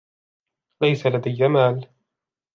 [0.81, 1.89] ليس لديَ مال.